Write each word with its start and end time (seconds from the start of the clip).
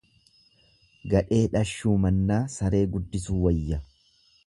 Gadhee 1.11 1.39
dhashuu 1.57 1.93
mannaa 2.07 2.41
saree 2.57 2.83
guddisuu 2.97 3.41
wayya. 3.47 3.85